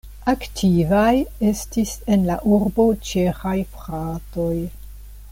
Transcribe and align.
Aktivaj 0.31 1.11
estis 1.49 1.91
en 2.15 2.25
la 2.29 2.37
urbo 2.57 2.85
ĉeĥaj 3.09 3.55
fratoj. 3.75 4.55